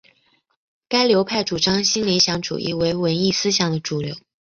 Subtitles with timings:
[0.89, 4.15] 该流派主张新理想主义为文艺思想的主流。